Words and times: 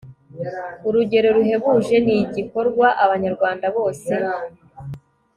urugero 0.87 1.27
ruhebuje 1.37 1.95
ni 2.05 2.13
igikorwa 2.23 2.87
abanyarwanda 3.03 3.65
bose 3.77 4.13